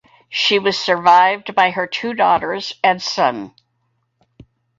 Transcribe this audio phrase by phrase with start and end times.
[0.29, 3.53] She was survived by her two daughters and son.